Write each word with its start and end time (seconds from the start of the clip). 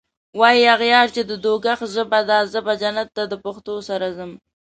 واي 0.39 0.61
اغیار 0.75 1.07
چی 1.15 1.21
د 1.25 1.31
دوږخ 1.43 1.79
ژبه 1.95 2.19
ده 2.29 2.37
زه 2.51 2.59
به 2.65 2.73
جنت 2.81 3.07
ته 3.15 3.23
دپښتو 3.31 3.73
سره 3.89 4.07
ځم 4.17 4.31